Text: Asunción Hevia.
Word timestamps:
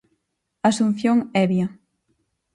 Asunción 0.69 1.17
Hevia. 1.35 1.67